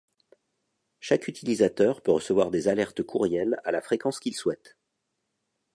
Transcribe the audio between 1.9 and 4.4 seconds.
peut recevoir des alertes courriel à la fréquence qu'il